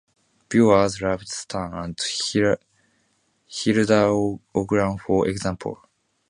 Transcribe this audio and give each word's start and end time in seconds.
Viewers 0.49 0.99
loved 0.99 1.27
Stan 1.27 1.75
and 1.75 1.95
Hilda 2.33 2.57
Ogden 4.55 4.97
for 4.97 5.27
example. 5.27 5.85